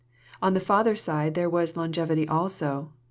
On 0.41 0.55
the 0.55 0.59
father's 0.59 1.03
side 1.03 1.35
there 1.35 1.47
was 1.47 1.77
longevity 1.77 2.27
also. 2.27 2.89